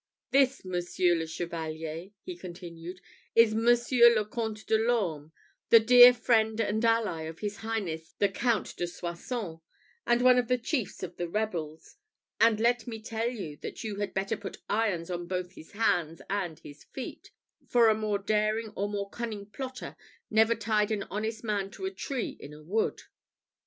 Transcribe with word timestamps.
"This, 0.31 0.65
Monsieur 0.65 1.13
le 1.13 1.27
Chevalier," 1.27 2.09
he 2.23 2.35
continued, 2.35 3.01
"is 3.35 3.53
Monsieur 3.53 4.09
le 4.09 4.25
Comte 4.25 4.65
de 4.65 4.75
l'Orme, 4.75 5.31
the 5.69 5.79
dear 5.79 6.11
friend 6.11 6.59
and 6.59 6.83
ally 6.83 7.21
of 7.25 7.37
his 7.41 7.57
highness 7.57 8.13
the 8.13 8.27
Count 8.27 8.75
de 8.77 8.87
Soissons, 8.87 9.59
and 10.07 10.23
one 10.23 10.39
of 10.39 10.47
the 10.47 10.57
chiefs 10.57 11.03
of 11.03 11.17
the 11.17 11.29
rebels; 11.29 11.97
and 12.39 12.59
let 12.59 12.87
me 12.87 12.99
tell 12.99 13.29
you 13.29 13.57
that 13.57 13.83
you 13.83 13.97
had 13.97 14.15
better 14.15 14.35
put 14.35 14.57
irons 14.67 15.11
on 15.11 15.27
both 15.27 15.51
his 15.51 15.73
hands 15.73 16.19
and 16.31 16.57
his 16.61 16.83
feet, 16.85 17.29
for 17.67 17.87
a 17.87 17.93
more 17.93 18.17
daring 18.17 18.71
or 18.75 18.89
more 18.89 19.07
cunning 19.07 19.45
plotter 19.45 19.95
never 20.31 20.55
tied 20.55 20.89
an 20.89 21.03
honest 21.11 21.43
man 21.43 21.69
to 21.69 21.85
a 21.85 21.91
tree 21.93 22.35
in 22.39 22.53
a 22.53 22.63
wood." 22.63 23.03